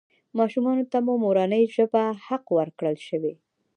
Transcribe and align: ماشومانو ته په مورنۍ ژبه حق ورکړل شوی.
ماشومانو 0.37 0.83
ته 0.91 0.97
په 1.05 1.13
مورنۍ 1.23 1.63
ژبه 1.75 2.03
حق 2.25 2.45
ورکړل 2.57 2.95
شوی. 3.07 3.33